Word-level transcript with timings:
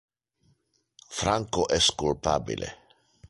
Franco 1.19 1.67
es 1.77 1.91
culpabile. 2.03 2.75